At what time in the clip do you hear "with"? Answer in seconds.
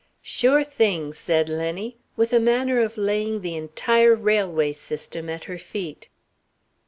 2.15-2.33